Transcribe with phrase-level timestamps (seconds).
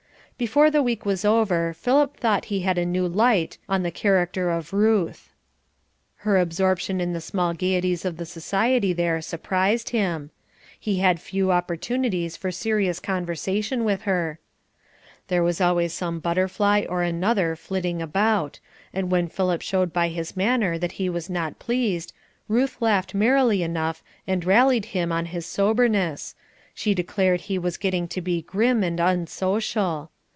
[0.37, 4.49] Before the week was over Philip thought he had a new light on the character
[4.49, 5.29] of Ruth.
[6.15, 10.31] Her absorption in the small gaieties of the society there surprised him.
[10.79, 14.39] He had few opportunities for serious conversation with her.
[15.27, 18.59] There was always some butterfly or another flitting about,
[18.91, 22.13] and when Philip showed by his manner that he was not pleased,
[22.47, 26.33] Ruth laughed merrily enough and rallied him on his soberness
[26.73, 30.09] she declared he was getting to be grim and unsocial.